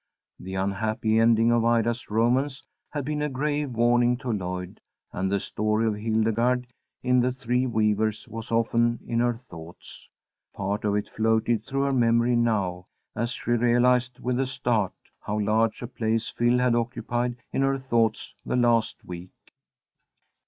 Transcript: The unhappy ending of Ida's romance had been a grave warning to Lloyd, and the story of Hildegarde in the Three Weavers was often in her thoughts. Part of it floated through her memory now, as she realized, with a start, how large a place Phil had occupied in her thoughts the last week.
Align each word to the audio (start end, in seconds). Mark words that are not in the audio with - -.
The 0.39 0.55
unhappy 0.55 1.19
ending 1.19 1.51
of 1.51 1.63
Ida's 1.63 2.09
romance 2.09 2.63
had 2.89 3.05
been 3.05 3.21
a 3.21 3.29
grave 3.29 3.69
warning 3.69 4.17
to 4.17 4.31
Lloyd, 4.31 4.81
and 5.13 5.31
the 5.31 5.39
story 5.39 5.85
of 5.85 5.93
Hildegarde 5.93 6.65
in 7.03 7.19
the 7.19 7.31
Three 7.31 7.67
Weavers 7.67 8.27
was 8.27 8.51
often 8.51 8.97
in 9.05 9.19
her 9.19 9.35
thoughts. 9.37 10.09
Part 10.55 10.85
of 10.85 10.95
it 10.95 11.07
floated 11.07 11.67
through 11.67 11.83
her 11.83 11.93
memory 11.93 12.35
now, 12.35 12.87
as 13.15 13.29
she 13.29 13.51
realized, 13.51 14.19
with 14.19 14.39
a 14.39 14.45
start, 14.47 14.93
how 15.19 15.39
large 15.39 15.83
a 15.83 15.87
place 15.87 16.29
Phil 16.29 16.57
had 16.57 16.73
occupied 16.73 17.35
in 17.53 17.61
her 17.61 17.77
thoughts 17.77 18.33
the 18.43 18.55
last 18.55 19.05
week. 19.05 19.51